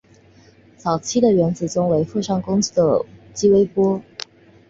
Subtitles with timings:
[0.77, 3.05] 早期的原子钟为附上工具的
[3.35, 4.01] 激微波。